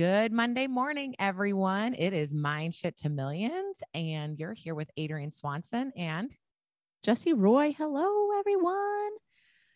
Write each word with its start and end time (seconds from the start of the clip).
Good 0.00 0.32
Monday 0.32 0.66
morning, 0.66 1.14
everyone. 1.18 1.92
It 1.92 2.14
is 2.14 2.32
Mind 2.32 2.74
Shift 2.74 3.00
to 3.00 3.10
Millions, 3.10 3.76
and 3.92 4.38
you're 4.38 4.54
here 4.54 4.74
with 4.74 4.90
Adrienne 4.98 5.30
Swanson 5.30 5.92
and 5.94 6.30
Jesse 7.04 7.34
Roy. 7.34 7.74
Hello, 7.76 8.38
everyone. 8.38 9.10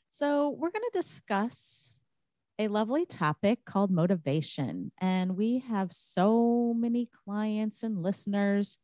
So, 0.08 0.48
we're 0.48 0.70
going 0.70 0.80
to 0.90 0.98
discuss 0.98 1.92
a 2.58 2.68
lovely 2.68 3.04
topic 3.04 3.66
called 3.66 3.90
motivation. 3.90 4.92
And 4.98 5.36
we 5.36 5.58
have 5.68 5.92
so 5.92 6.72
many 6.74 7.10
clients 7.26 7.82
and 7.82 8.02
listeners 8.02 8.78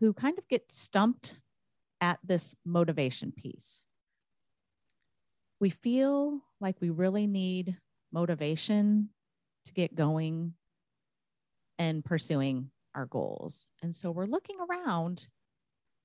who 0.00 0.14
kind 0.14 0.38
of 0.38 0.48
get 0.48 0.72
stumped 0.72 1.40
at 2.00 2.20
this 2.24 2.54
motivation 2.64 3.32
piece. 3.32 3.86
We 5.60 5.68
feel 5.68 6.40
like 6.58 6.76
we 6.80 6.88
really 6.88 7.26
need 7.26 7.76
motivation 8.10 9.10
to 9.66 9.72
get 9.72 9.94
going 9.94 10.54
and 11.78 12.04
pursuing 12.04 12.70
our 12.94 13.06
goals. 13.06 13.68
And 13.82 13.94
so 13.94 14.10
we're 14.10 14.26
looking 14.26 14.56
around 14.60 15.28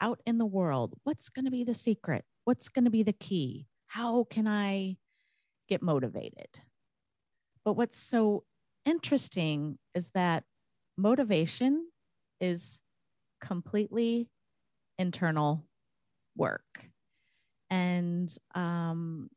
out 0.02 0.22
in 0.26 0.38
the 0.38 0.46
world. 0.46 0.94
What's 1.04 1.30
going 1.30 1.46
to 1.46 1.52
be 1.52 1.64
the 1.64 1.74
secret? 1.74 2.26
What's 2.46 2.70
going 2.70 2.86
to 2.86 2.92
be 2.92 3.04
the 3.04 3.14
key? 3.14 3.68
How 3.88 4.26
can 4.30 4.48
I 4.48 4.98
get 5.68 5.82
motivated? 5.82 6.50
But 7.64 7.74
what's 7.74 8.00
so 8.00 8.44
interesting 8.86 9.78
is 9.94 10.12
that 10.12 10.44
motivation 10.98 11.88
is 12.40 12.80
completely 13.42 14.30
internal 14.98 15.66
work. 16.36 16.90
And 17.70 18.36
um, 18.56 19.30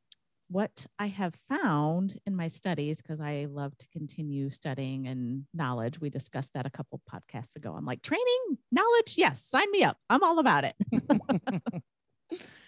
what 0.52 0.86
I 0.98 1.06
have 1.06 1.34
found 1.48 2.18
in 2.26 2.36
my 2.36 2.48
studies, 2.48 3.00
because 3.00 3.20
I 3.20 3.46
love 3.50 3.76
to 3.78 3.86
continue 3.88 4.50
studying 4.50 5.08
and 5.08 5.44
knowledge, 5.54 5.98
we 5.98 6.10
discussed 6.10 6.52
that 6.54 6.66
a 6.66 6.70
couple 6.70 7.00
podcasts 7.10 7.56
ago. 7.56 7.74
I'm 7.74 7.86
like, 7.86 8.02
training, 8.02 8.58
knowledge, 8.70 9.14
yes, 9.16 9.42
sign 9.42 9.70
me 9.70 9.82
up. 9.82 9.96
I'm 10.10 10.22
all 10.22 10.38
about 10.38 10.64
it. 10.64 10.76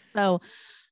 so 0.06 0.40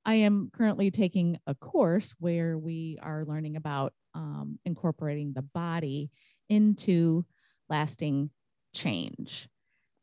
I 0.05 0.15
am 0.17 0.51
currently 0.53 0.91
taking 0.91 1.39
a 1.47 1.55
course 1.55 2.15
where 2.19 2.59
we 2.59 2.99
are 3.03 3.25
learning 3.25 3.57
about 3.57 3.95
um, 4.15 4.59
incorporating 4.67 5.33
the 5.33 5.43
body 5.43 6.11
into 6.51 7.25
lasting 7.71 8.29
change. 8.75 9.49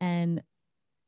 And 0.02 0.42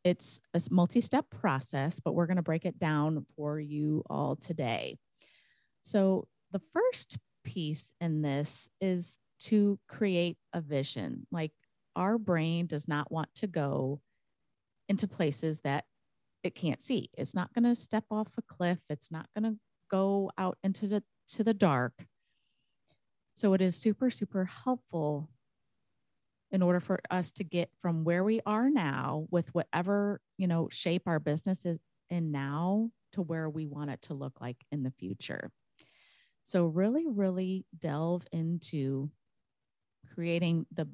it's 0.04 0.40
a 0.54 0.62
multi 0.70 1.02
step 1.02 1.26
process, 1.32 2.00
but 2.00 2.14
we're 2.14 2.28
going 2.28 2.38
to 2.38 2.44
break 2.44 2.66
it 2.66 2.78
down 2.78 3.26
for 3.36 3.60
you 3.60 4.04
all 4.10 4.36
today. 4.36 4.98
So, 5.82 6.28
the 6.52 6.62
first 6.74 7.18
piece 7.44 7.94
in 8.02 8.22
this 8.22 8.70
is 8.80 9.18
to 9.42 9.80
create 9.88 10.38
a 10.54 10.62
vision. 10.62 11.26
Like, 11.32 11.52
our 11.96 12.18
brain 12.18 12.68
does 12.68 12.88
not 12.88 13.12
want 13.12 13.30
to 13.36 13.48
go 13.48 14.02
into 14.88 15.08
places 15.08 15.62
that 15.62 15.86
it 16.44 16.56
can't 16.56 16.82
see. 16.82 17.10
It's 17.18 17.34
not 17.34 17.54
going 17.54 17.64
to 17.64 17.76
step 17.76 18.06
off 18.12 18.28
a 18.38 18.42
cliff. 18.42 18.80
It's 18.90 19.12
not 19.12 19.28
going 19.36 19.52
to 19.52 19.60
go 19.90 20.32
out 20.38 20.58
into 20.64 20.88
the 20.88 21.04
to 21.30 21.44
the 21.44 21.54
dark. 21.54 22.06
So 23.36 23.54
it 23.54 23.62
is 23.62 23.76
super 23.76 24.10
super 24.10 24.45
helpful 24.45 25.30
in 26.52 26.62
order 26.62 26.80
for 26.80 27.00
us 27.10 27.32
to 27.32 27.44
get 27.44 27.70
from 27.82 28.04
where 28.04 28.23
we 28.23 28.42
are 28.45 28.70
now 28.70 29.26
with 29.32 29.54
whatever, 29.56 30.20
you 30.38 30.48
know, 30.48 30.68
shape 30.70 31.04
our 31.06 31.20
business 31.20 31.66
is 31.66 31.80
in 32.10 32.32
now 32.32 32.90
to 33.14 33.22
where 33.22 33.50
we 33.50 33.66
want 33.66 33.90
it 33.90 34.02
to 34.02 34.14
look 34.14 34.42
like 34.42 34.58
in 34.72 34.84
the 34.84 34.92
future. 34.92 35.52
So, 36.44 36.66
really, 36.66 37.08
really 37.08 37.66
delve 37.78 38.25
into 38.31 39.11
creating 40.14 40.66
the 40.72 40.88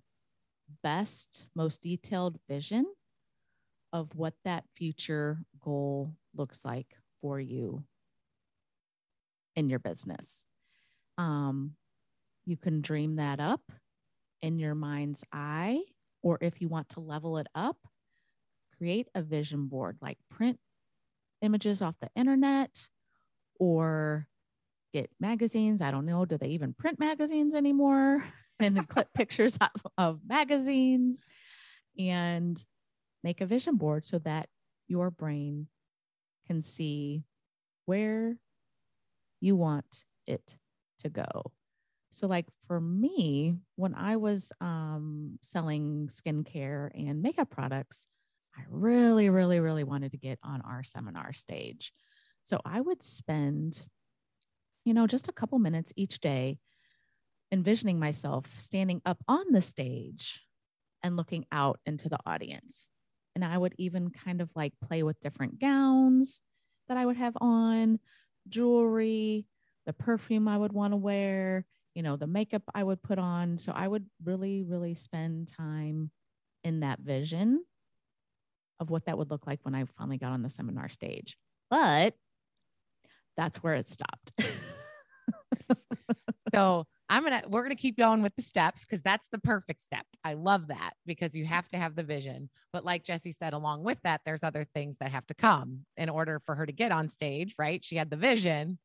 best, 0.84 1.48
most 1.56 1.82
detailed 1.82 2.40
vision 2.50 2.86
of 3.94 4.16
what 4.16 4.34
that 4.44 4.66
future 4.76 5.40
goal 5.62 6.14
looks 6.36 6.66
like 6.66 6.98
for 7.22 7.40
you 7.40 7.84
in 9.56 9.70
your 9.70 9.80
business. 9.80 10.46
Um, 11.18 11.76
you 12.46 12.58
can 12.58 12.82
dream 12.82 13.16
that 13.18 13.40
up 13.40 13.62
in 14.42 14.60
your 14.60 14.76
mind's 14.76 15.24
eye, 15.34 15.82
or 16.22 16.38
if 16.42 16.62
you 16.62 16.68
want 16.68 16.90
to 16.90 17.00
level 17.00 17.38
it 17.38 17.48
up, 17.56 17.78
create 18.78 19.08
a 19.16 19.22
vision 19.22 19.68
board, 19.68 19.98
like 20.02 20.18
print 20.30 20.60
images 21.42 21.82
off 21.82 21.96
the 22.02 22.10
internet 22.16 22.88
or 23.60 24.28
get 24.94 25.10
magazines. 25.20 25.82
I 25.82 25.92
don't 25.92 26.06
know. 26.06 26.26
Do 26.26 26.38
they 26.38 26.50
even 26.50 26.74
print 26.74 27.00
magazines 27.00 27.54
anymore? 27.54 28.24
and 28.60 28.88
clip 28.88 29.14
pictures 29.14 29.58
of, 29.62 29.92
of 29.98 30.20
magazines 30.28 31.26
and 31.98 32.64
make 33.24 33.42
a 33.42 33.46
vision 33.46 33.76
board 33.76 34.06
so 34.06 34.20
that 34.20 34.50
your 34.88 35.12
brain 35.12 35.68
can 36.48 36.62
see 36.62 37.24
where 37.86 38.38
you 39.40 39.56
want 39.56 40.06
it 40.26 40.58
to 41.00 41.10
go. 41.10 41.52
So, 42.12 42.28
like 42.28 42.46
for 42.68 42.80
me, 42.80 43.58
when 43.76 43.94
I 43.94 44.16
was 44.16 44.52
um, 44.62 45.38
selling 45.42 46.10
skincare 46.12 46.90
and 46.96 47.22
makeup 47.22 47.50
products, 47.50 48.08
I 48.58 48.62
really, 48.70 49.30
really, 49.30 49.60
really 49.60 49.84
wanted 49.84 50.12
to 50.12 50.18
get 50.18 50.40
on 50.42 50.62
our 50.62 50.84
seminar 50.84 51.34
stage. 51.34 51.94
So, 52.42 52.60
I 52.66 52.82
would 52.82 53.04
spend 53.04 53.86
you 54.88 54.94
know, 54.94 55.06
just 55.06 55.28
a 55.28 55.34
couple 55.34 55.60
minutes 55.60 55.92
each 55.96 56.20
day, 56.20 56.60
envisioning 57.52 58.00
myself 58.00 58.58
standing 58.58 59.02
up 59.06 59.22
on 59.28 59.52
the 59.52 59.62
stage 59.62 60.42
and 61.04 61.18
looking 61.18 61.46
out 61.52 61.80
into 61.86 62.10
the 62.10 62.20
audience. 62.26 62.90
And 63.36 63.44
I 63.44 63.58
would 63.58 63.76
even 63.78 64.10
kind 64.10 64.42
of 64.42 64.50
like 64.56 64.74
play 64.82 65.04
with 65.04 65.20
different 65.20 65.60
gowns 65.60 66.42
that 66.88 66.98
I 66.98 67.06
would 67.06 67.18
have 67.18 67.38
on, 67.42 68.00
jewelry, 68.48 69.46
the 69.86 69.94
perfume 69.94 70.48
I 70.48 70.58
would 70.58 70.72
want 70.72 70.94
to 70.94 70.98
wear, 70.98 71.66
you 71.94 72.02
know, 72.02 72.16
the 72.16 72.28
makeup 72.28 72.64
I 72.74 72.84
would 72.84 73.04
put 73.04 73.20
on. 73.20 73.58
So 73.58 73.74
I 73.74 73.88
would 73.88 74.06
really, 74.24 74.64
really 74.64 74.96
spend 74.96 75.50
time 75.50 76.12
in 76.64 76.80
that 76.80 77.00
vision 77.00 77.64
of 78.80 78.90
what 78.90 79.06
that 79.06 79.18
would 79.18 79.32
look 79.32 79.46
like 79.46 79.60
when 79.64 79.76
I 79.76 79.86
finally 79.98 80.18
got 80.18 80.32
on 80.32 80.44
the 80.44 80.50
seminar 80.50 80.90
stage. 80.90 81.38
But 81.70 82.16
that's 83.38 83.64
where 83.64 83.76
it 83.76 83.88
stopped. 83.90 84.32
so 86.54 86.86
I'm 87.10 87.24
gonna 87.24 87.44
we're 87.48 87.64
gonna 87.64 87.76
keep 87.76 87.98
going 87.98 88.22
with 88.22 88.36
the 88.36 88.42
steps 88.42 88.84
because 88.84 89.02
that's 89.02 89.28
the 89.32 89.38
perfect 89.38 89.82
step. 89.82 90.06
I 90.24 90.34
love 90.34 90.68
that 90.68 90.92
because 91.06 91.36
you 91.36 91.46
have 91.46 91.68
to 91.70 91.78
have 91.78 91.96
the 91.96 92.04
vision. 92.04 92.50
But 92.74 92.84
like 92.84 93.04
Jesse 93.06 93.32
said, 93.32 93.54
along 93.54 93.84
with 93.84 94.00
that, 94.04 94.22
there's 94.26 94.44
other 94.44 94.66
things 94.74 94.98
that 94.98 95.12
have 95.12 95.26
to 95.28 95.34
come 95.34 95.86
in 95.96 96.10
order 96.10 96.42
for 96.46 96.56
her 96.56 96.66
to 96.66 96.74
get 96.74 96.92
on 96.92 97.10
stage, 97.10 97.56
right? 97.58 97.84
She 97.84 97.96
had 97.96 98.10
the 98.10 98.18
vision. 98.18 98.78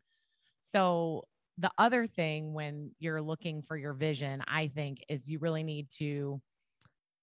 So 0.60 1.24
the 1.58 1.70
other 1.78 2.06
thing 2.06 2.54
when 2.54 2.92
you're 2.98 3.20
looking 3.20 3.62
for 3.62 3.76
your 3.76 3.92
vision, 3.92 4.42
I 4.46 4.69
think, 4.69 5.04
is 5.08 5.28
you 5.28 5.38
really 5.38 5.62
need 5.62 5.88
to 5.98 6.40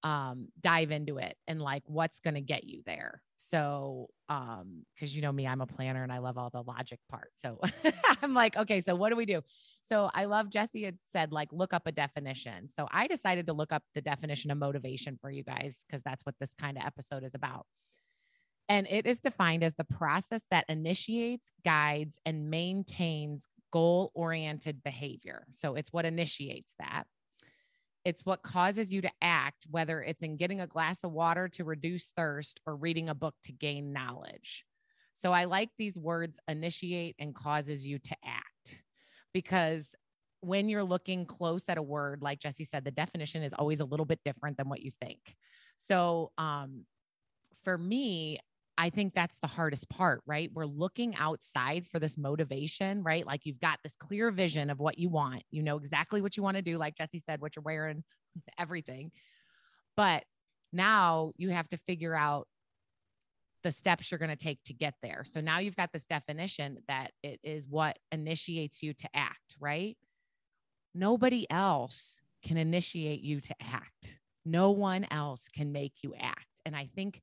um 0.04 0.48
dive 0.62 0.92
into 0.92 1.18
it 1.18 1.36
and 1.48 1.62
like 1.62 1.84
what's 1.86 2.22
going 2.22 2.36
to 2.36 2.42
get 2.42 2.64
you 2.64 2.82
there. 2.86 3.22
So 3.36 4.08
um 4.30 4.86
because 4.94 5.16
you 5.16 5.22
know 5.22 5.32
me 5.32 5.48
i'm 5.48 5.62
a 5.62 5.66
planner 5.66 6.04
and 6.04 6.12
i 6.12 6.20
love 6.20 6.38
all 6.38 6.50
the 6.50 6.62
logic 6.62 7.00
part. 7.10 7.30
So 7.36 7.60
i'm 8.22 8.34
like 8.34 8.56
okay 8.56 8.80
so 8.82 8.96
what 8.96 9.10
do 9.10 9.16
we 9.16 9.26
do? 9.26 9.42
So 9.82 10.10
i 10.14 10.26
love 10.26 10.50
Jesse 10.50 10.84
had 10.84 10.98
said 11.04 11.32
like 11.32 11.50
look 11.52 11.74
up 11.74 11.88
a 11.88 11.92
definition. 11.92 12.70
So 12.70 12.88
i 12.92 13.08
decided 13.08 13.48
to 13.48 13.54
look 13.54 13.72
up 13.72 13.84
the 13.94 14.02
definition 14.02 14.52
of 14.52 14.58
motivation 14.58 15.18
for 15.22 15.30
you 15.30 15.44
guys 15.44 15.84
because 15.88 16.04
that's 16.04 16.26
what 16.26 16.36
this 16.40 16.54
kind 16.60 16.78
of 16.78 16.84
episode 16.86 17.24
is 17.24 17.36
about. 17.36 17.66
And 18.70 18.86
it 18.88 19.08
is 19.08 19.20
defined 19.20 19.64
as 19.64 19.76
the 19.76 19.84
process 19.84 20.44
that 20.52 20.66
initiates 20.70 21.52
guides 21.66 22.20
and 22.26 22.52
maintains 22.52 23.50
goal 23.72 24.12
oriented 24.14 24.84
behavior. 24.84 25.46
So 25.52 25.76
it's 25.76 25.92
what 25.92 26.06
initiates 26.06 26.74
that 26.80 27.06
it's 28.10 28.26
what 28.26 28.42
causes 28.42 28.92
you 28.92 29.02
to 29.02 29.12
act, 29.22 29.68
whether 29.70 30.02
it's 30.02 30.24
in 30.24 30.36
getting 30.36 30.62
a 30.62 30.68
glass 30.68 31.04
of 31.04 31.12
water 31.12 31.48
to 31.48 31.64
reduce 31.64 32.08
thirst 32.08 32.60
or 32.66 32.76
reading 32.76 33.08
a 33.08 33.14
book 33.14 33.36
to 33.44 33.52
gain 33.52 33.94
knowledge. 33.94 34.66
So 35.14 35.32
I 35.32 35.44
like 35.46 35.70
these 35.78 35.96
words 35.96 36.40
initiate 36.48 37.16
and 37.20 37.36
causes 37.36 37.86
you 37.86 38.00
to 38.00 38.16
act 38.26 38.82
because 39.32 39.94
when 40.42 40.70
you're 40.70 40.84
looking 40.84 41.28
close 41.28 41.70
at 41.70 41.78
a 41.78 41.84
word, 41.84 42.24
like 42.24 42.40
Jesse 42.40 42.66
said, 42.66 42.84
the 42.84 42.90
definition 42.90 43.44
is 43.44 43.54
always 43.54 43.80
a 43.80 43.86
little 43.86 44.08
bit 44.08 44.22
different 44.26 44.58
than 44.58 44.70
what 44.70 44.82
you 44.82 44.92
think. 45.00 45.20
So, 45.76 46.32
um, 46.40 46.86
for 47.64 47.78
me, 47.78 48.40
I 48.80 48.90
think 48.90 49.14
that's 49.14 49.40
the 49.40 49.48
hardest 49.48 49.90
part, 49.90 50.22
right? 50.26 50.50
We're 50.54 50.66
looking 50.66 51.14
outside 51.18 51.86
for 51.86 52.00
this 52.00 52.18
motivation, 52.18 53.04
right? 53.04 53.28
Like 53.28 53.42
you've 53.46 53.60
got 53.60 53.80
this 53.84 53.98
clear 53.98 54.32
vision 54.32 54.70
of 54.70 54.80
what 54.80 54.98
you 54.98 55.10
want. 55.10 55.44
You 55.52 55.64
know 55.64 55.76
exactly 55.76 56.22
what 56.22 56.38
you 56.38 56.44
want 56.44 56.56
to 56.56 56.64
do, 56.64 56.78
like 56.78 56.96
Jesse 56.96 57.20
said, 57.20 57.42
what 57.42 57.58
you're 57.58 57.64
wearing, 57.64 58.06
everything. 58.58 59.12
But 59.98 60.24
now 60.72 61.34
you 61.36 61.50
have 61.50 61.68
to 61.70 61.78
figure 61.78 62.16
out 62.16 62.48
the 63.64 63.72
steps 63.72 64.10
you're 64.10 64.18
going 64.18 64.30
to 64.30 64.38
take 64.38 64.64
to 64.64 64.74
get 64.74 64.94
there. 65.04 65.24
So 65.26 65.42
now 65.42 65.60
you've 65.60 65.76
got 65.76 65.92
this 65.92 66.06
definition 66.06 66.78
that 66.88 67.12
it 67.22 67.42
is 67.44 67.68
what 67.68 68.00
initiates 68.14 68.82
you 68.82 68.94
to 68.94 69.10
act, 69.14 69.58
right? 69.60 69.98
Nobody 70.96 71.46
else 71.52 72.16
can 72.46 72.56
initiate 72.56 73.20
you 73.20 73.42
to 73.42 73.56
act. 73.62 74.16
No 74.46 74.72
one 74.72 75.06
else 75.12 75.50
can 75.54 75.74
make 75.74 75.96
you 76.02 76.14
act. 76.18 76.48
And 76.66 76.78
I 76.78 76.88
think 76.96 77.22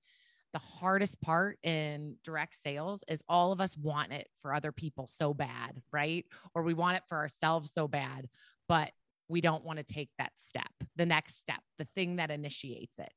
the 0.56 0.78
hardest 0.80 1.20
part 1.20 1.58
in 1.62 2.16
direct 2.24 2.54
sales 2.54 3.04
is 3.08 3.22
all 3.28 3.52
of 3.52 3.60
us 3.60 3.76
want 3.76 4.10
it 4.10 4.26
for 4.40 4.54
other 4.54 4.72
people 4.72 5.06
so 5.06 5.34
bad, 5.34 5.82
right? 5.92 6.24
Or 6.54 6.62
we 6.62 6.72
want 6.72 6.96
it 6.96 7.02
for 7.10 7.18
ourselves 7.18 7.74
so 7.74 7.86
bad, 7.86 8.30
but 8.66 8.90
we 9.28 9.42
don't 9.42 9.66
want 9.66 9.78
to 9.78 9.82
take 9.82 10.08
that 10.16 10.32
step, 10.34 10.70
the 10.96 11.04
next 11.04 11.38
step, 11.38 11.60
the 11.76 11.86
thing 11.94 12.16
that 12.16 12.30
initiates 12.30 12.98
it. 12.98 13.12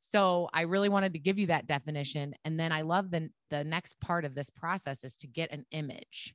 So 0.00 0.50
I 0.52 0.62
really 0.62 0.88
wanted 0.88 1.12
to 1.12 1.20
give 1.20 1.38
you 1.38 1.46
that 1.46 1.68
definition. 1.68 2.34
And 2.44 2.58
then 2.58 2.72
I 2.72 2.82
love 2.82 3.12
the, 3.12 3.30
the 3.48 3.62
next 3.62 4.00
part 4.00 4.24
of 4.24 4.34
this 4.34 4.50
process 4.50 5.04
is 5.04 5.14
to 5.18 5.28
get 5.28 5.52
an 5.52 5.64
image 5.70 6.34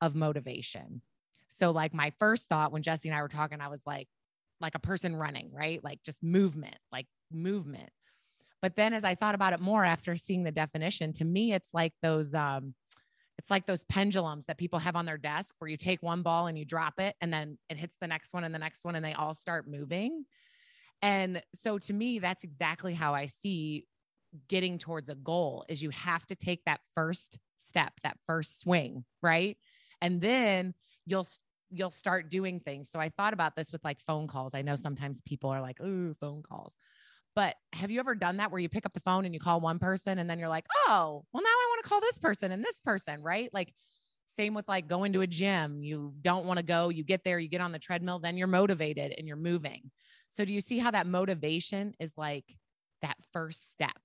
of 0.00 0.14
motivation. 0.14 1.02
So 1.48 1.72
like 1.72 1.92
my 1.92 2.10
first 2.18 2.48
thought 2.48 2.72
when 2.72 2.82
Jesse 2.82 3.10
and 3.10 3.18
I 3.18 3.20
were 3.20 3.28
talking, 3.28 3.60
I 3.60 3.68
was 3.68 3.82
like, 3.84 4.08
like 4.62 4.76
a 4.76 4.78
person 4.78 5.14
running, 5.14 5.50
right? 5.52 5.84
Like 5.84 6.02
just 6.02 6.22
movement, 6.22 6.78
like 6.90 7.06
movement. 7.30 7.90
But 8.64 8.76
then 8.76 8.94
as 8.94 9.04
I 9.04 9.14
thought 9.14 9.34
about 9.34 9.52
it 9.52 9.60
more 9.60 9.84
after 9.84 10.16
seeing 10.16 10.42
the 10.42 10.50
definition, 10.50 11.12
to 11.14 11.24
me, 11.26 11.52
it's 11.52 11.68
like 11.74 11.92
those, 12.00 12.34
um, 12.34 12.72
it's 13.36 13.50
like 13.50 13.66
those 13.66 13.84
pendulums 13.84 14.46
that 14.46 14.56
people 14.56 14.78
have 14.78 14.96
on 14.96 15.04
their 15.04 15.18
desk 15.18 15.54
where 15.58 15.68
you 15.68 15.76
take 15.76 16.02
one 16.02 16.22
ball 16.22 16.46
and 16.46 16.58
you 16.58 16.64
drop 16.64 16.98
it 16.98 17.14
and 17.20 17.30
then 17.30 17.58
it 17.68 17.76
hits 17.76 17.98
the 18.00 18.06
next 18.06 18.32
one 18.32 18.42
and 18.42 18.54
the 18.54 18.58
next 18.58 18.82
one 18.82 18.94
and 18.94 19.04
they 19.04 19.12
all 19.12 19.34
start 19.34 19.68
moving. 19.68 20.24
And 21.02 21.42
so 21.54 21.76
to 21.76 21.92
me, 21.92 22.20
that's 22.20 22.42
exactly 22.42 22.94
how 22.94 23.14
I 23.14 23.26
see 23.26 23.86
getting 24.48 24.78
towards 24.78 25.10
a 25.10 25.14
goal 25.14 25.66
is 25.68 25.82
you 25.82 25.90
have 25.90 26.24
to 26.28 26.34
take 26.34 26.64
that 26.64 26.80
first 26.94 27.38
step, 27.58 27.92
that 28.02 28.16
first 28.26 28.60
swing, 28.60 29.04
right? 29.22 29.58
And 30.00 30.22
then 30.22 30.72
you'll 31.04 31.26
you'll 31.70 31.90
start 31.90 32.30
doing 32.30 32.60
things. 32.60 32.88
So 32.88 32.98
I 32.98 33.10
thought 33.10 33.34
about 33.34 33.56
this 33.56 33.72
with 33.72 33.84
like 33.84 34.00
phone 34.00 34.26
calls. 34.26 34.54
I 34.54 34.62
know 34.62 34.76
sometimes 34.76 35.20
people 35.20 35.50
are 35.50 35.60
like, 35.60 35.82
"Ooh, 35.82 36.14
phone 36.18 36.42
calls." 36.42 36.78
But 37.34 37.56
have 37.72 37.90
you 37.90 38.00
ever 38.00 38.14
done 38.14 38.36
that 38.36 38.50
where 38.50 38.60
you 38.60 38.68
pick 38.68 38.86
up 38.86 38.92
the 38.92 39.00
phone 39.00 39.24
and 39.24 39.34
you 39.34 39.40
call 39.40 39.60
one 39.60 39.78
person 39.78 40.18
and 40.18 40.28
then 40.30 40.38
you're 40.38 40.48
like, 40.48 40.66
"Oh, 40.86 41.24
well 41.32 41.42
now 41.42 41.48
I 41.48 41.66
want 41.70 41.82
to 41.82 41.88
call 41.88 42.00
this 42.00 42.18
person 42.18 42.52
and 42.52 42.64
this 42.64 42.80
person," 42.84 43.22
right? 43.22 43.50
Like 43.52 43.74
same 44.26 44.54
with 44.54 44.68
like 44.68 44.88
going 44.88 45.12
to 45.12 45.20
a 45.20 45.26
gym. 45.26 45.82
You 45.82 46.14
don't 46.22 46.46
want 46.46 46.58
to 46.58 46.64
go, 46.64 46.88
you 46.88 47.04
get 47.04 47.24
there, 47.24 47.38
you 47.38 47.48
get 47.48 47.60
on 47.60 47.72
the 47.72 47.78
treadmill, 47.78 48.18
then 48.18 48.36
you're 48.36 48.46
motivated 48.46 49.14
and 49.16 49.26
you're 49.28 49.36
moving. 49.36 49.90
So 50.28 50.44
do 50.44 50.52
you 50.52 50.60
see 50.60 50.78
how 50.78 50.90
that 50.92 51.06
motivation 51.06 51.94
is 52.00 52.14
like 52.16 52.44
that 53.02 53.16
first 53.32 53.70
step? 53.70 53.98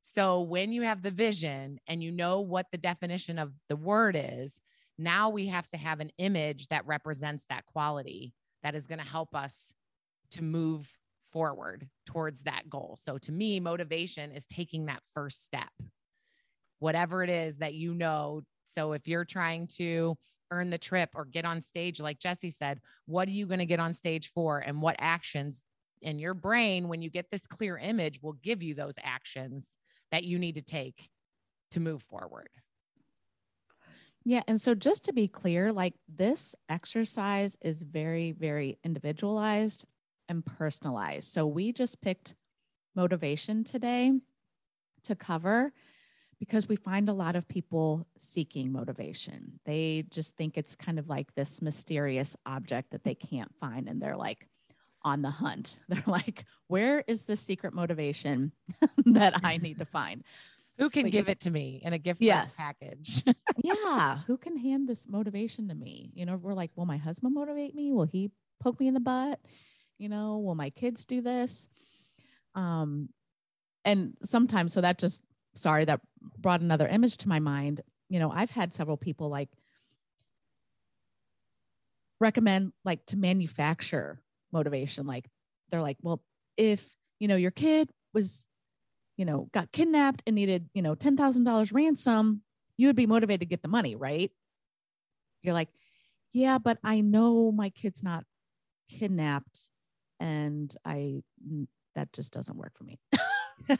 So 0.00 0.40
when 0.40 0.72
you 0.72 0.82
have 0.82 1.02
the 1.02 1.10
vision 1.10 1.80
and 1.86 2.02
you 2.02 2.12
know 2.12 2.40
what 2.40 2.66
the 2.70 2.78
definition 2.78 3.38
of 3.38 3.52
the 3.68 3.76
word 3.76 4.16
is, 4.18 4.60
now 4.98 5.30
we 5.30 5.48
have 5.48 5.66
to 5.68 5.76
have 5.76 6.00
an 6.00 6.12
image 6.16 6.68
that 6.68 6.86
represents 6.86 7.44
that 7.50 7.66
quality 7.66 8.32
that 8.62 8.74
is 8.74 8.86
going 8.86 9.00
to 9.00 9.04
help 9.04 9.34
us 9.34 9.72
to 10.30 10.42
move 10.42 10.90
forward 11.36 11.86
towards 12.06 12.44
that 12.44 12.62
goal. 12.70 12.96
So 12.98 13.18
to 13.18 13.30
me, 13.30 13.60
motivation 13.60 14.32
is 14.32 14.46
taking 14.46 14.86
that 14.86 15.02
first 15.12 15.44
step, 15.44 15.68
whatever 16.78 17.22
it 17.22 17.28
is 17.28 17.58
that 17.58 17.74
you 17.74 17.92
know. 17.92 18.40
So 18.64 18.92
if 18.92 19.06
you're 19.06 19.26
trying 19.26 19.66
to 19.76 20.16
earn 20.50 20.70
the 20.70 20.78
trip 20.78 21.10
or 21.14 21.26
get 21.26 21.44
on 21.44 21.60
stage, 21.60 22.00
like 22.00 22.18
Jesse 22.18 22.50
said, 22.50 22.80
what 23.04 23.28
are 23.28 23.32
you 23.32 23.44
going 23.44 23.58
to 23.58 23.66
get 23.66 23.80
on 23.80 23.92
stage 23.92 24.32
for? 24.32 24.60
And 24.60 24.80
what 24.80 24.96
actions 24.98 25.62
in 26.00 26.18
your 26.18 26.32
brain, 26.32 26.88
when 26.88 27.02
you 27.02 27.10
get 27.10 27.26
this 27.30 27.46
clear 27.46 27.76
image, 27.76 28.22
will 28.22 28.38
give 28.42 28.62
you 28.62 28.72
those 28.72 28.94
actions 29.04 29.66
that 30.12 30.24
you 30.24 30.38
need 30.38 30.54
to 30.54 30.62
take 30.62 31.10
to 31.72 31.80
move 31.80 32.02
forward. 32.02 32.48
Yeah. 34.24 34.40
And 34.48 34.58
so, 34.58 34.74
just 34.74 35.04
to 35.04 35.12
be 35.12 35.28
clear, 35.28 35.70
like 35.70 35.92
this 36.08 36.54
exercise 36.70 37.58
is 37.60 37.82
very, 37.82 38.32
very 38.32 38.78
individualized 38.82 39.84
and 40.28 40.44
personalized. 40.44 41.32
So, 41.32 41.46
we 41.46 41.72
just 41.72 42.00
picked 42.00 42.34
motivation 42.94 43.64
today 43.64 44.12
to 45.04 45.14
cover 45.14 45.72
because 46.38 46.68
we 46.68 46.76
find 46.76 47.08
a 47.08 47.14
lot 47.14 47.36
of 47.36 47.48
people 47.48 48.06
seeking 48.18 48.70
motivation. 48.70 49.58
They 49.64 50.04
just 50.10 50.36
think 50.36 50.56
it's 50.56 50.74
kind 50.74 50.98
of 50.98 51.08
like 51.08 51.34
this 51.34 51.62
mysterious 51.62 52.36
object 52.44 52.90
that 52.90 53.04
they 53.04 53.14
can't 53.14 53.54
find. 53.58 53.88
And 53.88 54.02
they're 54.02 54.16
like, 54.16 54.46
on 55.06 55.22
the 55.22 55.30
hunt. 55.30 55.78
They're 55.88 56.02
like, 56.06 56.44
where 56.66 57.02
is 57.06 57.24
the 57.24 57.36
secret 57.36 57.72
motivation 57.72 58.52
that 59.06 59.44
I 59.44 59.56
need 59.56 59.78
to 59.78 59.84
find? 59.92 60.22
Who 60.78 60.90
can 60.90 61.04
but 61.04 61.12
give 61.12 61.28
you, 61.28 61.32
it 61.32 61.40
to 61.40 61.50
me 61.50 61.80
in 61.82 61.94
a 61.94 61.98
gift 61.98 62.20
yes. 62.20 62.54
package? 62.58 63.24
yeah. 63.64 64.18
Who 64.26 64.36
can 64.36 64.58
hand 64.58 64.86
this 64.86 65.08
motivation 65.08 65.68
to 65.68 65.74
me? 65.74 66.10
You 66.12 66.26
know, 66.26 66.36
we're 66.36 66.52
like, 66.52 66.70
will 66.76 66.84
my 66.84 66.98
husband 66.98 67.34
motivate 67.34 67.74
me? 67.74 67.92
Will 67.92 68.04
he 68.04 68.30
poke 68.60 68.78
me 68.78 68.88
in 68.88 68.92
the 68.92 69.00
butt? 69.00 69.40
You 69.98 70.08
know, 70.08 70.38
will 70.38 70.54
my 70.54 70.70
kids 70.70 71.04
do 71.04 71.20
this? 71.20 71.68
Um, 72.54 73.08
and 73.84 74.14
sometimes, 74.24 74.72
so 74.72 74.80
that 74.80 74.98
just, 74.98 75.22
sorry, 75.54 75.84
that 75.84 76.00
brought 76.38 76.60
another 76.60 76.88
image 76.88 77.16
to 77.18 77.28
my 77.28 77.38
mind. 77.38 77.80
You 78.08 78.18
know, 78.18 78.30
I've 78.30 78.50
had 78.50 78.74
several 78.74 78.96
people 78.96 79.28
like 79.28 79.48
recommend 82.20 82.72
like 82.84 83.04
to 83.06 83.16
manufacture 83.16 84.20
motivation. 84.52 85.06
Like 85.06 85.28
they're 85.70 85.82
like, 85.82 85.98
well, 86.02 86.22
if, 86.56 86.84
you 87.18 87.28
know, 87.28 87.36
your 87.36 87.50
kid 87.50 87.90
was 88.12 88.46
you 89.16 89.24
know, 89.24 89.48
got 89.52 89.72
kidnapped 89.72 90.22
and 90.26 90.36
needed, 90.36 90.68
you 90.74 90.82
know, 90.82 90.94
$10,000 90.94 91.72
ransom, 91.72 92.42
you 92.76 92.86
would 92.86 92.96
be 92.96 93.06
motivated 93.06 93.40
to 93.40 93.46
get 93.46 93.62
the 93.62 93.68
money, 93.68 93.96
right? 93.96 94.30
You're 95.42 95.54
like, 95.54 95.68
yeah, 96.32 96.58
but 96.58 96.78
I 96.84 97.00
know 97.00 97.50
my 97.50 97.70
kid's 97.70 98.02
not 98.02 98.24
kidnapped 98.90 99.70
and 100.20 100.74
I, 100.84 101.22
that 101.94 102.12
just 102.12 102.32
doesn't 102.32 102.56
work 102.56 102.72
for 102.76 102.84
me. 102.84 102.98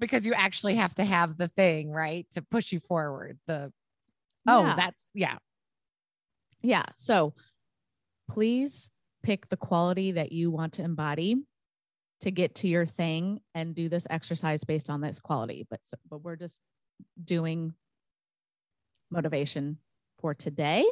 because 0.00 0.26
you 0.26 0.34
actually 0.34 0.76
have 0.76 0.94
to 0.96 1.04
have 1.04 1.36
the 1.36 1.48
thing, 1.48 1.90
right? 1.90 2.26
To 2.32 2.42
push 2.42 2.72
you 2.72 2.80
forward. 2.80 3.38
The, 3.46 3.72
oh, 4.46 4.64
yeah. 4.64 4.74
that's, 4.76 5.04
yeah. 5.14 5.36
Yeah. 6.62 6.84
So 6.96 7.34
please 8.30 8.90
pick 9.22 9.48
the 9.48 9.56
quality 9.56 10.12
that 10.12 10.32
you 10.32 10.50
want 10.50 10.74
to 10.74 10.82
embody 10.82 11.36
to 12.20 12.30
get 12.30 12.56
to 12.56 12.68
your 12.68 12.86
thing 12.86 13.40
and 13.54 13.74
do 13.74 13.88
this 13.88 14.06
exercise 14.10 14.64
based 14.64 14.90
on 14.90 15.00
this 15.00 15.20
quality. 15.20 15.66
But 15.70 15.80
so, 15.84 15.96
but 16.10 16.22
we're 16.22 16.36
just 16.36 16.60
doing 17.22 17.74
motivation 19.10 19.78
for 20.18 20.34
today. 20.34 20.84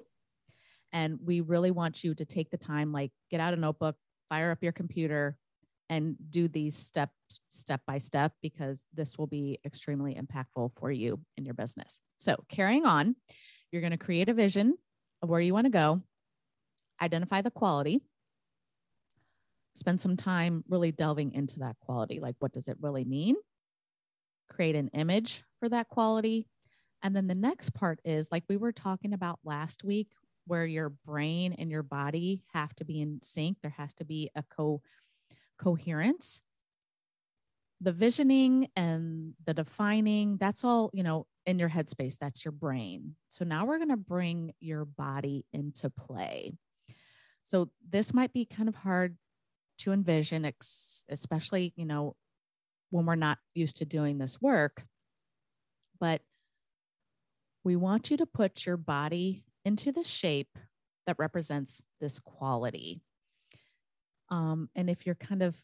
And 0.97 1.19
we 1.23 1.43
really 1.43 1.71
want 1.71 2.03
you 2.03 2.15
to 2.15 2.25
take 2.25 2.49
the 2.49 2.57
time, 2.57 2.91
like 2.91 3.11
get 3.31 3.39
out 3.39 3.53
a 3.53 3.57
notebook, 3.57 3.97
fire 4.31 4.51
up 4.51 4.63
your 4.63 4.73
computer, 4.73 5.37
and 5.91 6.17
do 6.31 6.49
these 6.49 6.75
steps 6.75 7.13
step 7.51 7.83
by 7.87 7.99
step 7.99 8.33
because 8.41 8.83
this 8.95 9.19
will 9.19 9.27
be 9.27 9.61
extremely 9.67 10.15
impactful 10.15 10.71
for 10.81 10.91
you 10.91 11.21
in 11.37 11.45
your 11.45 11.53
business. 11.53 12.01
So, 12.19 12.37
carrying 12.49 12.87
on, 12.87 13.15
you're 13.71 13.83
going 13.83 13.91
to 13.91 13.99
create 13.99 14.31
a 14.31 14.33
vision 14.33 14.79
of 15.21 15.29
where 15.29 15.43
you 15.43 15.53
want 15.53 15.67
to 15.67 15.71
go, 15.71 16.01
identify 17.03 17.43
the 17.43 17.51
quality, 17.51 18.01
spend 19.75 20.01
some 20.01 20.17
time 20.17 20.65
really 20.67 20.93
delving 20.93 21.35
into 21.35 21.59
that 21.59 21.77
quality. 21.79 22.21
Like, 22.21 22.37
what 22.39 22.55
does 22.55 22.69
it 22.69 22.79
really 22.81 23.05
mean? 23.05 23.37
Create 24.49 24.77
an 24.77 24.89
image 24.95 25.45
for 25.61 25.69
that 25.69 25.91
quality. 25.91 26.49
And 27.03 27.15
then 27.15 27.27
the 27.27 27.35
next 27.35 27.75
part 27.75 28.01
is 28.03 28.29
like 28.33 28.45
we 28.49 28.57
were 28.57 28.73
talking 28.73 29.13
about 29.13 29.41
last 29.45 29.85
week, 29.85 30.09
where 30.47 30.67
your 30.67 30.89
brain 30.89 31.55
and 31.59 31.71
your 31.71 31.83
body 31.83 32.43
have 32.53 32.75
to 32.77 32.85
be 32.85 33.01
in 33.01 33.21
sync. 33.23 33.59
There 33.61 33.75
has 33.77 33.95
to 33.95 34.05
be 34.05 34.31
a 34.35 34.43
co 34.43 34.81
coherence. 35.59 36.43
The 37.81 37.93
visioning 37.93 38.69
and 38.75 39.35
the 39.45 39.53
defining, 39.53 40.39
that's 40.39 40.65
all, 40.65 40.91
you 40.95 41.03
know, 41.03 41.27
in 41.45 41.59
your 41.59 41.69
headspace. 41.69 42.17
That's 42.19 42.45
your 42.45 42.53
brain. 42.53 43.17
So 43.29 43.45
now 43.45 43.67
we're 43.67 43.79
going 43.79 43.91
to 43.91 43.97
bring 43.97 44.55
your 44.61 44.85
body 44.85 45.45
into 45.53 45.91
play. 45.91 46.53
So 47.43 47.71
this 47.89 48.15
might 48.15 48.33
be 48.33 48.45
kind 48.45 48.69
of 48.69 48.75
hard 48.75 49.17
to 49.79 49.93
envision, 49.93 50.51
especially, 51.09 51.75
you 51.77 51.85
know, 51.85 52.17
when 52.91 53.05
we're 53.05 53.15
not 53.15 53.39
used 53.55 53.77
to 53.77 53.85
doing 53.85 54.19
this 54.19 54.41
work. 54.41 54.85
But 56.01 56.23
we 57.63 57.77
want 57.77 58.11
you 58.11 58.17
to 58.19 58.27
put 58.27 58.65
your 58.65 58.77
body 58.77 59.45
into 59.67 59.91
the 59.91 60.05
shape 60.05 60.59
that 61.07 61.17
represents 61.19 61.83
this 62.01 62.21
quality. 62.21 63.03
Um, 64.31 64.71
and 64.77 64.89
if 64.89 65.05
you're 65.05 65.17
kind 65.17 65.43
of 65.43 65.57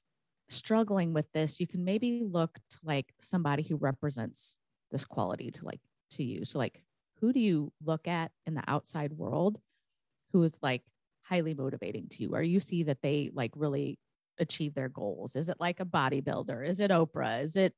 struggling 0.50 1.12
with 1.14 1.30
this, 1.32 1.60
you 1.60 1.68
can 1.68 1.84
maybe 1.84 2.22
look 2.24 2.58
to 2.70 2.78
like 2.82 3.14
somebody 3.20 3.62
who 3.62 3.76
represents 3.76 4.58
this 4.90 5.04
quality 5.04 5.52
to 5.52 5.64
like 5.64 5.80
to 6.10 6.24
you. 6.24 6.44
So 6.44 6.58
like 6.58 6.82
who 7.20 7.32
do 7.32 7.38
you 7.38 7.72
look 7.84 8.08
at 8.08 8.32
in 8.46 8.54
the 8.54 8.64
outside 8.66 9.12
world 9.12 9.60
who 10.32 10.42
is 10.42 10.52
like 10.60 10.82
highly 11.22 11.54
motivating 11.54 12.08
to 12.08 12.22
you 12.22 12.34
or 12.34 12.42
you 12.42 12.58
see 12.58 12.82
that 12.82 13.00
they 13.00 13.30
like 13.32 13.52
really 13.54 13.96
achieve 14.38 14.74
their 14.74 14.88
goals 14.88 15.36
is 15.36 15.48
it 15.48 15.56
like 15.60 15.78
a 15.78 15.84
bodybuilder 15.84 16.68
is 16.68 16.80
it 16.80 16.90
oprah 16.90 17.44
is 17.44 17.54
it 17.54 17.74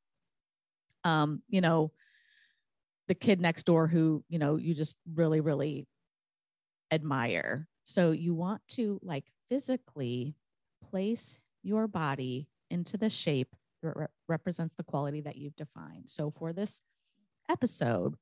um 1.05 1.43
you 1.49 1.61
know 1.61 1.93
the 3.07 3.15
kid 3.15 3.39
next 3.39 3.65
door 3.65 3.87
who 3.87 4.25
you 4.29 4.39
know 4.39 4.57
you 4.57 4.73
just 4.73 4.97
really 5.15 5.41
really 5.41 5.87
admire 6.91 7.69
so 7.85 8.13
you 8.13 8.35
want 8.35 8.63
to 8.69 8.99
like 9.03 9.25
physically 9.49 10.37
place 10.91 11.41
your 11.63 11.87
body 11.87 12.49
into 12.71 12.97
the 12.97 13.11
shape 13.11 13.55
that 13.83 13.97
re- 13.97 14.07
represents 14.29 14.75
the 14.77 14.83
quality 14.83 15.21
that 15.21 15.37
you've 15.37 15.57
defined. 15.57 16.05
So 16.07 16.31
for 16.31 16.53
this 16.53 16.81
episode, 17.51 18.17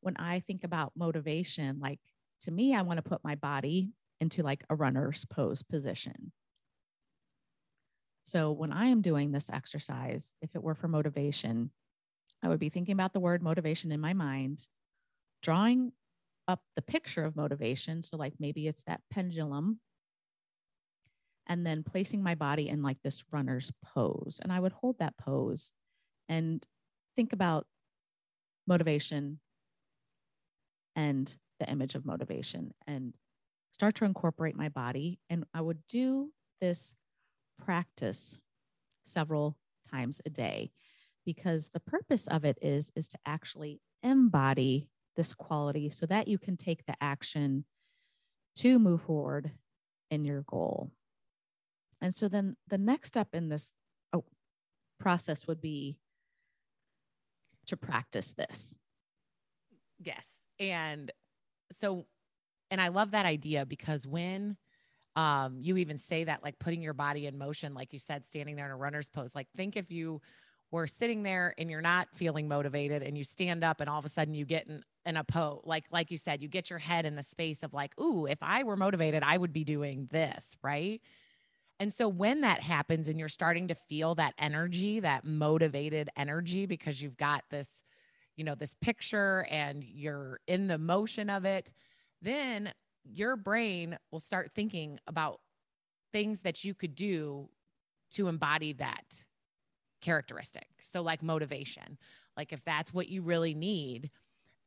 when 0.00 0.16
I 0.16 0.40
think 0.40 0.64
about 0.64 0.92
motivation, 0.94 1.80
like 1.80 2.00
to 2.42 2.50
me, 2.50 2.74
I 2.74 2.82
want 2.82 2.98
to 2.98 3.08
put 3.08 3.24
my 3.24 3.34
body 3.34 3.92
into 4.20 4.42
like 4.42 4.62
a 4.70 4.76
runner's 4.76 5.24
pose 5.24 5.62
position. 5.62 6.32
So 8.24 8.52
when 8.52 8.72
I 8.72 8.86
am 8.86 9.00
doing 9.00 9.32
this 9.32 9.48
exercise, 9.50 10.34
if 10.42 10.54
it 10.54 10.62
were 10.62 10.74
for 10.74 10.86
motivation, 10.86 11.70
I 12.42 12.48
would 12.48 12.60
be 12.60 12.68
thinking 12.68 12.92
about 12.92 13.14
the 13.14 13.20
word 13.20 13.42
motivation 13.42 13.90
in 13.90 14.00
my 14.00 14.12
mind, 14.12 14.66
drawing 15.42 15.92
up 16.48 16.60
the 16.74 16.82
picture 16.82 17.24
of 17.24 17.36
motivation. 17.36 18.02
So, 18.02 18.16
like 18.16 18.34
maybe 18.40 18.66
it's 18.66 18.82
that 18.84 19.02
pendulum, 19.10 19.80
and 21.46 21.66
then 21.66 21.82
placing 21.82 22.22
my 22.22 22.34
body 22.34 22.68
in 22.68 22.82
like 22.82 22.98
this 23.02 23.24
runner's 23.30 23.72
pose. 23.84 24.40
And 24.42 24.52
I 24.52 24.60
would 24.60 24.72
hold 24.72 24.98
that 24.98 25.16
pose 25.16 25.72
and 26.28 26.64
think 27.16 27.32
about 27.32 27.66
motivation 28.66 29.40
and 30.94 31.34
the 31.58 31.70
image 31.70 31.94
of 31.94 32.04
motivation 32.04 32.72
and 32.86 33.16
start 33.72 33.94
to 33.96 34.04
incorporate 34.04 34.56
my 34.56 34.68
body. 34.68 35.18
And 35.30 35.44
I 35.54 35.60
would 35.60 35.78
do 35.88 36.32
this 36.60 36.94
practice 37.58 38.36
several 39.04 39.56
times 39.90 40.20
a 40.26 40.30
day 40.30 40.70
because 41.24 41.70
the 41.70 41.80
purpose 41.80 42.26
of 42.26 42.44
it 42.44 42.58
is 42.60 42.90
is 42.94 43.08
to 43.08 43.18
actually 43.26 43.80
embody 44.02 44.88
this 45.18 45.34
quality 45.34 45.90
so 45.90 46.06
that 46.06 46.28
you 46.28 46.38
can 46.38 46.56
take 46.56 46.86
the 46.86 46.94
action 47.00 47.64
to 48.54 48.78
move 48.78 49.02
forward 49.02 49.50
in 50.10 50.24
your 50.24 50.42
goal. 50.42 50.92
And 52.00 52.14
so 52.14 52.28
then 52.28 52.56
the 52.68 52.78
next 52.78 53.08
step 53.08 53.28
in 53.32 53.48
this 53.48 53.74
oh, 54.12 54.24
process 55.00 55.48
would 55.48 55.60
be 55.60 55.98
to 57.66 57.76
practice 57.76 58.32
this. 58.32 58.76
Yes. 59.98 60.24
And 60.60 61.10
so, 61.72 62.06
and 62.70 62.80
I 62.80 62.88
love 62.88 63.10
that 63.10 63.26
idea 63.26 63.66
because 63.66 64.06
when 64.06 64.56
um, 65.16 65.58
you 65.60 65.78
even 65.78 65.98
say 65.98 66.24
that, 66.24 66.44
like 66.44 66.60
putting 66.60 66.80
your 66.80 66.94
body 66.94 67.26
in 67.26 67.36
motion, 67.36 67.74
like 67.74 67.92
you 67.92 67.98
said, 67.98 68.24
standing 68.24 68.54
there 68.54 68.66
in 68.66 68.70
a 68.70 68.76
runner's 68.76 69.08
pose, 69.08 69.34
like 69.34 69.48
think 69.56 69.76
if 69.76 69.90
you 69.90 70.20
were 70.70 70.86
sitting 70.86 71.22
there 71.22 71.54
and 71.58 71.70
you're 71.70 71.80
not 71.80 72.08
feeling 72.14 72.46
motivated 72.46 73.02
and 73.02 73.18
you 73.18 73.24
stand 73.24 73.64
up 73.64 73.80
and 73.80 73.90
all 73.90 73.98
of 73.98 74.04
a 74.04 74.08
sudden 74.08 74.34
you 74.34 74.44
get 74.44 74.68
in, 74.68 74.82
in 75.08 75.16
a 75.16 75.24
pose, 75.24 75.62
like, 75.64 75.86
like 75.90 76.10
you 76.10 76.18
said, 76.18 76.42
you 76.42 76.48
get 76.48 76.70
your 76.70 76.78
head 76.78 77.06
in 77.06 77.16
the 77.16 77.22
space 77.22 77.62
of 77.62 77.72
like, 77.72 77.98
Ooh, 77.98 78.26
if 78.26 78.38
I 78.42 78.62
were 78.62 78.76
motivated, 78.76 79.22
I 79.24 79.36
would 79.36 79.52
be 79.52 79.64
doing 79.64 80.06
this. 80.12 80.56
Right. 80.62 81.00
And 81.80 81.92
so 81.92 82.08
when 82.08 82.42
that 82.42 82.60
happens 82.60 83.08
and 83.08 83.18
you're 83.18 83.28
starting 83.28 83.68
to 83.68 83.74
feel 83.74 84.14
that 84.16 84.34
energy, 84.38 85.00
that 85.00 85.24
motivated 85.24 86.10
energy, 86.16 86.66
because 86.66 87.00
you've 87.00 87.16
got 87.16 87.44
this, 87.50 87.82
you 88.36 88.44
know, 88.44 88.54
this 88.54 88.74
picture 88.80 89.46
and 89.50 89.82
you're 89.82 90.40
in 90.46 90.66
the 90.66 90.78
motion 90.78 91.30
of 91.30 91.44
it, 91.44 91.72
then 92.20 92.72
your 93.04 93.36
brain 93.36 93.96
will 94.10 94.20
start 94.20 94.50
thinking 94.54 94.98
about 95.06 95.40
things 96.12 96.42
that 96.42 96.64
you 96.64 96.74
could 96.74 96.94
do 96.94 97.48
to 98.12 98.28
embody 98.28 98.72
that 98.74 99.24
characteristic. 100.00 100.66
So, 100.82 101.00
like 101.00 101.22
motivation, 101.22 101.96
like 102.36 102.52
if 102.52 102.64
that's 102.64 102.92
what 102.92 103.08
you 103.08 103.22
really 103.22 103.54
need, 103.54 104.10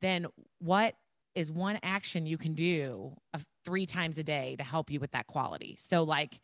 then 0.02 0.28
what 0.60 0.96
is 1.36 1.52
one 1.52 1.80
action 1.84 2.26
you 2.26 2.38
can 2.38 2.54
do 2.54 3.16
three 3.64 3.86
times 3.86 4.18
a 4.18 4.24
day 4.24 4.56
to 4.58 4.64
help 4.64 4.92
you 4.92 5.00
with 5.00 5.12
that 5.12 5.28
quality? 5.28 5.78
So, 5.80 6.04
like, 6.04 6.40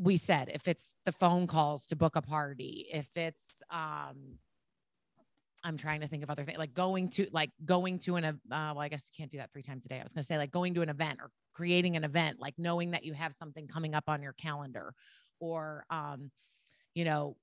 we 0.00 0.16
said 0.16 0.50
if 0.52 0.66
it's 0.66 0.92
the 1.04 1.12
phone 1.12 1.46
calls 1.46 1.86
to 1.86 1.94
book 1.94 2.16
a 2.16 2.22
party 2.22 2.86
if 2.90 3.06
it's 3.16 3.62
um 3.70 4.38
i'm 5.62 5.76
trying 5.76 6.00
to 6.00 6.06
think 6.06 6.22
of 6.22 6.30
other 6.30 6.42
things 6.42 6.56
like 6.56 6.72
going 6.72 7.10
to 7.10 7.26
like 7.32 7.50
going 7.66 7.98
to 7.98 8.16
an 8.16 8.24
uh, 8.24 8.32
well 8.50 8.78
i 8.78 8.88
guess 8.88 9.10
you 9.12 9.16
can't 9.16 9.30
do 9.30 9.36
that 9.36 9.52
three 9.52 9.62
times 9.62 9.84
a 9.84 9.88
day 9.88 10.00
i 10.00 10.02
was 10.02 10.14
going 10.14 10.22
to 10.22 10.26
say 10.26 10.38
like 10.38 10.50
going 10.50 10.72
to 10.72 10.80
an 10.80 10.88
event 10.88 11.18
or 11.20 11.30
creating 11.52 11.96
an 11.96 12.04
event 12.04 12.38
like 12.40 12.54
knowing 12.56 12.92
that 12.92 13.04
you 13.04 13.12
have 13.12 13.34
something 13.34 13.68
coming 13.68 13.94
up 13.94 14.04
on 14.08 14.22
your 14.22 14.32
calendar 14.32 14.94
or 15.38 15.84
um 15.90 16.30
you 16.94 17.04
know 17.04 17.36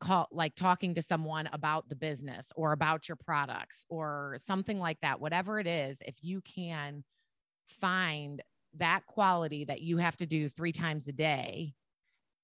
call, 0.00 0.28
like 0.32 0.54
talking 0.54 0.94
to 0.94 1.02
someone 1.02 1.48
about 1.52 1.88
the 1.88 1.96
business 1.96 2.52
or 2.56 2.72
about 2.72 3.08
your 3.08 3.16
products 3.16 3.84
or 3.88 4.36
something 4.38 4.78
like 4.78 5.00
that 5.00 5.20
whatever 5.20 5.58
it 5.58 5.66
is 5.66 5.98
if 6.06 6.16
you 6.22 6.40
can 6.40 7.04
find 7.80 8.42
that 8.74 9.06
quality 9.06 9.64
that 9.64 9.82
you 9.82 9.98
have 9.98 10.16
to 10.16 10.26
do 10.26 10.48
three 10.48 10.72
times 10.72 11.08
a 11.08 11.12
day 11.12 11.74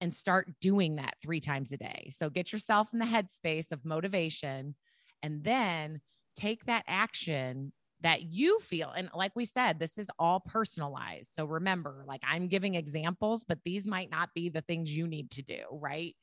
and 0.01 0.13
start 0.13 0.47
doing 0.61 0.95
that 0.95 1.15
three 1.21 1.41
times 1.41 1.71
a 1.71 1.77
day. 1.77 2.09
So 2.15 2.29
get 2.29 2.51
yourself 2.53 2.89
in 2.93 2.99
the 2.99 3.05
headspace 3.05 3.71
of 3.71 3.83
motivation 3.83 4.75
and 5.21 5.43
then 5.43 6.01
take 6.35 6.65
that 6.65 6.85
action 6.87 7.73
that 8.01 8.21
you 8.21 8.59
feel. 8.61 8.91
And 8.95 9.09
like 9.13 9.35
we 9.35 9.43
said, 9.45 9.77
this 9.77 9.97
is 9.97 10.09
all 10.17 10.39
personalized. 10.39 11.31
So 11.33 11.45
remember, 11.45 12.03
like 12.07 12.21
I'm 12.25 12.47
giving 12.47 12.75
examples, 12.75 13.43
but 13.43 13.59
these 13.65 13.85
might 13.85 14.09
not 14.09 14.29
be 14.33 14.49
the 14.49 14.61
things 14.61 14.93
you 14.93 15.05
need 15.05 15.31
to 15.31 15.41
do, 15.41 15.63
right? 15.71 16.15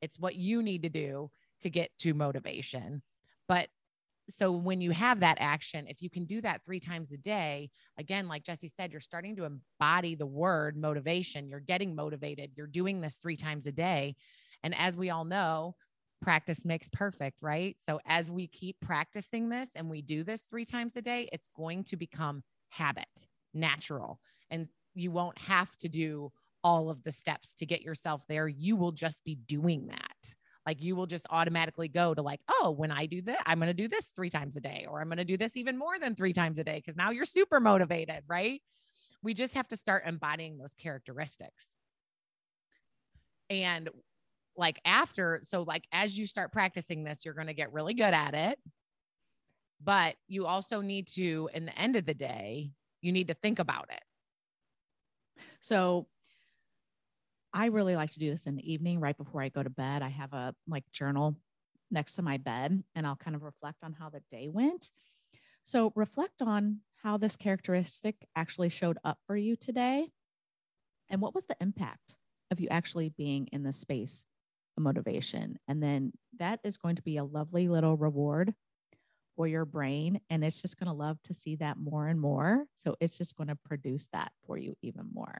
It's 0.00 0.18
what 0.18 0.36
you 0.36 0.62
need 0.62 0.82
to 0.82 0.88
do 0.88 1.30
to 1.60 1.70
get 1.70 1.90
to 1.98 2.14
motivation. 2.14 3.02
But 3.48 3.68
so 4.30 4.52
when 4.52 4.80
you 4.80 4.90
have 4.90 5.20
that 5.20 5.38
action, 5.40 5.86
if 5.88 6.02
you 6.02 6.10
can 6.10 6.26
do 6.26 6.40
that 6.42 6.62
three 6.64 6.80
times 6.80 7.12
a 7.12 7.16
day, 7.16 7.70
again, 7.98 8.28
like 8.28 8.44
Jesse 8.44 8.68
said, 8.68 8.92
you're 8.92 9.00
starting 9.00 9.36
to 9.36 9.44
embody 9.44 10.14
the 10.14 10.26
word 10.26 10.76
motivation. 10.76 11.48
You're 11.48 11.60
getting 11.60 11.94
motivated. 11.94 12.52
You're 12.54 12.66
doing 12.66 13.00
this 13.00 13.14
three 13.14 13.36
times 13.36 13.66
a 13.66 13.72
day. 13.72 14.16
And 14.62 14.74
as 14.74 14.96
we 14.96 15.08
all 15.10 15.24
know, 15.24 15.76
practice 16.20 16.64
makes 16.64 16.88
perfect, 16.88 17.38
right? 17.40 17.76
So 17.84 18.00
as 18.06 18.30
we 18.30 18.46
keep 18.48 18.76
practicing 18.80 19.48
this 19.48 19.70
and 19.74 19.88
we 19.88 20.02
do 20.02 20.24
this 20.24 20.42
three 20.42 20.66
times 20.66 20.96
a 20.96 21.02
day, 21.02 21.28
it's 21.32 21.48
going 21.56 21.84
to 21.84 21.96
become 21.96 22.42
habit, 22.68 23.06
natural. 23.54 24.20
And 24.50 24.68
you 24.94 25.10
won't 25.10 25.38
have 25.38 25.74
to 25.76 25.88
do 25.88 26.32
all 26.64 26.90
of 26.90 27.02
the 27.04 27.10
steps 27.10 27.52
to 27.54 27.66
get 27.66 27.82
yourself 27.82 28.22
there. 28.28 28.48
You 28.48 28.76
will 28.76 28.92
just 28.92 29.24
be 29.24 29.36
doing 29.36 29.86
that. 29.88 30.34
Like 30.66 30.82
you 30.82 30.96
will 30.96 31.06
just 31.06 31.26
automatically 31.30 31.88
go 31.88 32.12
to 32.12 32.20
like, 32.20 32.40
oh, 32.50 32.70
when 32.72 32.90
I 32.90 33.06
do 33.06 33.22
that, 33.22 33.42
I'm 33.46 33.58
going 33.58 33.68
to 33.68 33.74
do 33.74 33.88
this 33.88 34.08
three 34.08 34.28
times 34.28 34.56
a 34.56 34.60
day, 34.60 34.86
or 34.88 35.00
I'm 35.00 35.08
going 35.08 35.16
to 35.16 35.24
do 35.24 35.38
this 35.38 35.56
even 35.56 35.78
more 35.78 35.98
than 35.98 36.14
three 36.14 36.34
times 36.34 36.58
a 36.58 36.64
day 36.64 36.76
because 36.76 36.96
now 36.96 37.10
you're 37.10 37.24
super 37.24 37.58
motivated, 37.58 38.22
right? 38.28 38.60
We 39.22 39.32
just 39.32 39.54
have 39.54 39.66
to 39.68 39.76
start 39.76 40.02
embodying 40.06 40.58
those 40.58 40.74
characteristics. 40.74 41.66
And 43.48 43.88
like 44.56 44.78
after, 44.84 45.40
so 45.42 45.62
like 45.62 45.84
as 45.90 46.18
you 46.18 46.26
start 46.26 46.52
practicing 46.52 47.02
this, 47.02 47.24
you're 47.24 47.34
going 47.34 47.46
to 47.46 47.54
get 47.54 47.72
really 47.72 47.94
good 47.94 48.12
at 48.12 48.34
it. 48.34 48.58
But 49.82 50.16
you 50.26 50.44
also 50.46 50.80
need 50.80 51.06
to, 51.14 51.48
in 51.54 51.64
the 51.64 51.78
end 51.78 51.96
of 51.96 52.04
the 52.04 52.12
day, 52.12 52.72
you 53.00 53.12
need 53.12 53.28
to 53.28 53.34
think 53.34 53.58
about 53.58 53.86
it. 53.90 54.02
So 55.60 56.08
I 57.52 57.66
really 57.66 57.96
like 57.96 58.10
to 58.10 58.18
do 58.18 58.30
this 58.30 58.46
in 58.46 58.56
the 58.56 58.72
evening, 58.72 59.00
right 59.00 59.16
before 59.16 59.42
I 59.42 59.48
go 59.48 59.62
to 59.62 59.70
bed. 59.70 60.02
I 60.02 60.08
have 60.08 60.32
a 60.32 60.54
like 60.66 60.84
journal 60.92 61.36
next 61.90 62.14
to 62.14 62.22
my 62.22 62.36
bed 62.36 62.82
and 62.94 63.06
I'll 63.06 63.16
kind 63.16 63.34
of 63.34 63.42
reflect 63.42 63.78
on 63.82 63.94
how 63.94 64.10
the 64.10 64.22
day 64.30 64.48
went. 64.48 64.90
So, 65.64 65.92
reflect 65.94 66.40
on 66.40 66.80
how 67.02 67.16
this 67.16 67.36
characteristic 67.36 68.16
actually 68.34 68.70
showed 68.70 68.98
up 69.04 69.18
for 69.26 69.36
you 69.36 69.54
today 69.54 70.08
and 71.10 71.20
what 71.20 71.34
was 71.34 71.44
the 71.44 71.56
impact 71.60 72.16
of 72.50 72.60
you 72.60 72.68
actually 72.70 73.10
being 73.10 73.48
in 73.52 73.62
the 73.62 73.72
space 73.72 74.24
of 74.76 74.82
motivation. 74.82 75.58
And 75.68 75.82
then 75.82 76.12
that 76.38 76.60
is 76.64 76.76
going 76.76 76.96
to 76.96 77.02
be 77.02 77.18
a 77.18 77.24
lovely 77.24 77.68
little 77.68 77.96
reward 77.96 78.54
for 79.36 79.46
your 79.46 79.64
brain. 79.64 80.20
And 80.30 80.42
it's 80.42 80.62
just 80.62 80.78
going 80.78 80.88
to 80.88 80.92
love 80.92 81.18
to 81.24 81.34
see 81.34 81.56
that 81.56 81.76
more 81.76 82.08
and 82.08 82.20
more. 82.20 82.64
So, 82.78 82.96
it's 83.00 83.18
just 83.18 83.36
going 83.36 83.48
to 83.48 83.58
produce 83.64 84.08
that 84.12 84.32
for 84.46 84.56
you 84.56 84.74
even 84.82 85.08
more. 85.12 85.38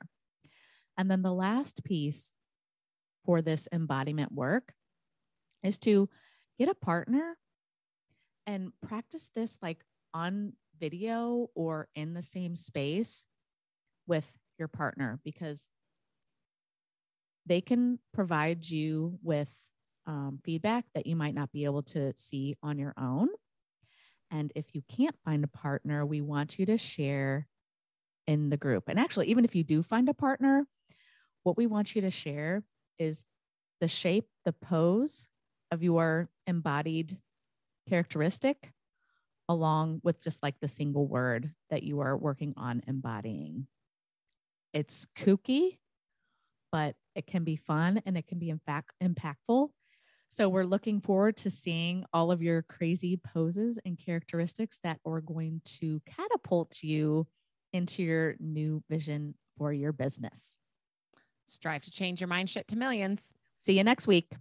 And 0.98 1.08
then 1.08 1.22
the 1.22 1.32
last 1.32 1.84
piece 1.84 2.34
for 3.24 3.40
this 3.40 3.68
embodiment 3.72 4.32
work 4.32 4.72
is 5.62 5.78
to 5.80 6.08
get 6.58 6.68
a 6.68 6.74
partner 6.74 7.38
and 8.46 8.72
practice 8.86 9.30
this 9.34 9.58
like 9.62 9.78
on 10.12 10.54
video 10.80 11.48
or 11.54 11.88
in 11.94 12.14
the 12.14 12.22
same 12.22 12.56
space 12.56 13.26
with 14.06 14.26
your 14.58 14.68
partner 14.68 15.20
because 15.24 15.68
they 17.46 17.60
can 17.60 17.98
provide 18.12 18.68
you 18.68 19.18
with 19.22 19.54
um, 20.06 20.40
feedback 20.44 20.84
that 20.94 21.06
you 21.06 21.14
might 21.14 21.34
not 21.34 21.52
be 21.52 21.64
able 21.64 21.82
to 21.82 22.12
see 22.16 22.56
on 22.62 22.78
your 22.78 22.94
own. 22.98 23.28
And 24.30 24.52
if 24.54 24.74
you 24.74 24.82
can't 24.88 25.16
find 25.24 25.44
a 25.44 25.48
partner, 25.48 26.04
we 26.04 26.20
want 26.20 26.58
you 26.58 26.66
to 26.66 26.78
share 26.78 27.46
in 28.26 28.50
the 28.50 28.56
group. 28.56 28.84
And 28.88 28.98
actually, 28.98 29.28
even 29.28 29.44
if 29.44 29.54
you 29.54 29.64
do 29.64 29.82
find 29.82 30.08
a 30.08 30.14
partner, 30.14 30.66
what 31.42 31.56
we 31.56 31.66
want 31.66 31.94
you 31.94 32.02
to 32.02 32.10
share 32.10 32.62
is 32.98 33.24
the 33.80 33.88
shape, 33.88 34.28
the 34.44 34.52
pose 34.52 35.28
of 35.70 35.82
your 35.82 36.28
embodied 36.46 37.18
characteristic, 37.88 38.72
along 39.48 40.00
with 40.02 40.22
just 40.22 40.42
like 40.42 40.60
the 40.60 40.68
single 40.68 41.06
word 41.06 41.52
that 41.70 41.82
you 41.82 42.00
are 42.00 42.16
working 42.16 42.54
on 42.56 42.82
embodying. 42.86 43.66
It's 44.74 45.06
kooky, 45.16 45.78
but 46.70 46.96
it 47.14 47.26
can 47.26 47.44
be 47.44 47.56
fun 47.56 48.02
and 48.04 48.16
it 48.16 48.26
can 48.26 48.38
be, 48.38 48.50
in 48.50 48.60
fact, 48.64 48.92
impactful. 49.02 49.70
So 50.30 50.48
we're 50.48 50.64
looking 50.64 51.00
forward 51.00 51.38
to 51.38 51.50
seeing 51.50 52.04
all 52.12 52.30
of 52.30 52.42
your 52.42 52.62
crazy 52.62 53.16
poses 53.16 53.78
and 53.86 53.98
characteristics 53.98 54.78
that 54.84 55.00
are 55.06 55.22
going 55.22 55.62
to 55.80 56.02
catapult 56.04 56.82
you 56.82 57.26
into 57.72 58.02
your 58.02 58.36
new 58.38 58.82
vision 58.90 59.34
for 59.56 59.72
your 59.72 59.92
business. 59.92 60.56
Strive 61.48 61.82
to 61.82 61.90
change 61.90 62.20
your 62.20 62.28
mind 62.28 62.50
shift 62.50 62.68
to 62.68 62.76
millions. 62.76 63.22
See 63.58 63.76
you 63.76 63.82
next 63.82 64.06
week. 64.06 64.32